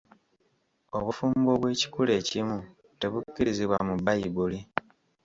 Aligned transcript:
Obufumbo 0.97 1.49
obw'ekikula 1.55 2.11
ekimu 2.19 2.57
tebukkirizibwa 2.99 3.77
bu 3.87 3.93
Bbayibuli. 3.99 4.59